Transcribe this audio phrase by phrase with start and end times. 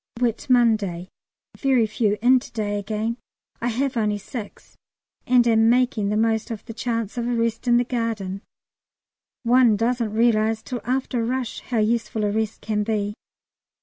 [0.19, 1.09] Whit Monday.
[1.55, 3.17] Very few in to day again.
[3.61, 4.75] I have only six,
[5.27, 8.41] and am making the most of the chance of a rest in the garden;
[9.43, 13.13] one doesn't realise till after a rush how useful a rest can be.